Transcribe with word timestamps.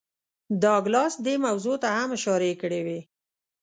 ډاګلاس 0.61 1.13
دې 1.25 1.33
موضوع 1.45 1.75
ته 1.83 1.87
هم 1.97 2.09
اشارې 2.17 2.51
کړې 2.61 2.81
وې 2.85 2.99